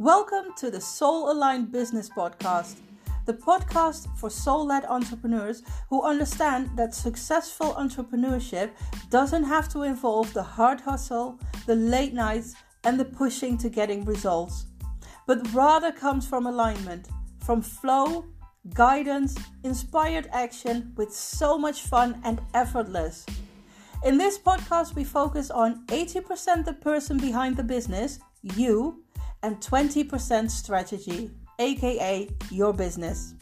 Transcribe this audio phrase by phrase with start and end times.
[0.00, 2.78] Welcome to the Soul Aligned Business Podcast,
[3.26, 8.70] the podcast for soul led entrepreneurs who understand that successful entrepreneurship
[9.08, 14.04] doesn't have to involve the hard hustle, the late nights, and the pushing to getting
[14.04, 14.66] results,
[15.28, 17.06] but rather comes from alignment,
[17.38, 18.24] from flow,
[18.74, 23.24] guidance, inspired action with so much fun and effortless.
[24.04, 29.03] In this podcast, we focus on 80% the person behind the business, you
[29.44, 33.34] and 20% strategy, aka your business.